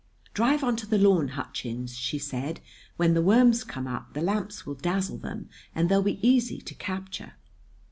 [0.33, 2.59] "Drive onto the lawn, Hutchins," she said.
[2.97, 6.73] "When the worms come up, the lamps will dazzle them and they'll be easy to
[6.73, 7.33] capture."